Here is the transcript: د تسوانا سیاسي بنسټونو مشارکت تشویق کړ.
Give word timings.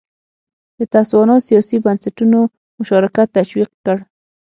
د 0.77 0.79
تسوانا 0.93 1.37
سیاسي 1.47 1.77
بنسټونو 1.85 2.39
مشارکت 2.79 3.27
تشویق 3.37 3.69
کړ. 3.83 3.97